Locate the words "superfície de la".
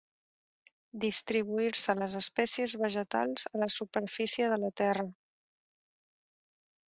3.73-4.71